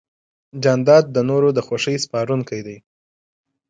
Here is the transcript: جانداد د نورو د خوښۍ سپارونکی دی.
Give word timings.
جانداد 0.63 1.05
د 1.15 1.17
نورو 1.29 1.49
د 1.53 1.59
خوښۍ 1.67 1.95
سپارونکی 2.05 2.59
دی. 2.67 2.77